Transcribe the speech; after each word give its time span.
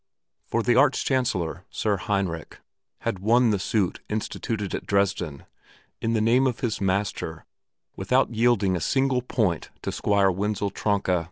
For 0.47 0.63
the 0.63 0.75
Arch 0.75 1.05
Chancellor, 1.05 1.63
Sir 1.69 1.97
Heinrich, 1.97 2.57
had 3.01 3.19
won 3.19 3.51
the 3.51 3.59
suit 3.59 3.99
instituted 4.09 4.73
at 4.73 4.87
Dresden 4.87 5.45
in 6.01 6.13
the 6.13 6.21
name 6.21 6.47
of 6.47 6.61
his 6.61 6.81
master 6.81 7.45
without 7.95 8.33
yielding 8.33 8.75
a 8.75 8.81
single 8.81 9.21
point 9.21 9.69
to 9.83 9.91
Squire 9.91 10.31
Wenzel 10.31 10.71
Tronka. 10.71 11.19